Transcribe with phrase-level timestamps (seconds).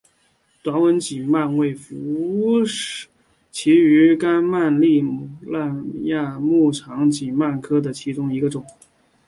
[0.63, 2.65] 短吻颈鳗为辐
[3.51, 8.65] 鳍鱼纲鳗鲡目糯鳗亚目长颈鳗科的其中一个种。